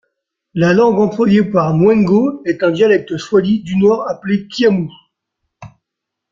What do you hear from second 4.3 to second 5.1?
le kiamu.